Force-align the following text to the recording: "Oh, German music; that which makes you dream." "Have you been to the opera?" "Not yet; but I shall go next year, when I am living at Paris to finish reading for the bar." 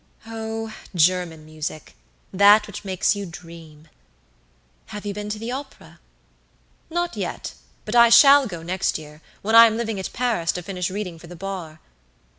"Oh, 0.25 0.73
German 0.95 1.45
music; 1.45 1.93
that 2.33 2.65
which 2.65 2.83
makes 2.83 3.15
you 3.15 3.27
dream." 3.27 3.87
"Have 4.87 5.05
you 5.05 5.13
been 5.13 5.29
to 5.29 5.37
the 5.37 5.51
opera?" 5.51 5.99
"Not 6.89 7.15
yet; 7.15 7.53
but 7.85 7.93
I 7.95 8.09
shall 8.09 8.47
go 8.47 8.63
next 8.63 8.97
year, 8.97 9.21
when 9.43 9.53
I 9.53 9.67
am 9.67 9.77
living 9.77 9.99
at 9.99 10.11
Paris 10.11 10.51
to 10.53 10.63
finish 10.63 10.89
reading 10.89 11.19
for 11.19 11.27
the 11.27 11.35
bar." 11.35 11.81